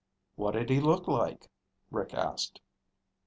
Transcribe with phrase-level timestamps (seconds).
[0.35, 1.47] "What did he look like?"
[1.91, 2.59] Rick asked.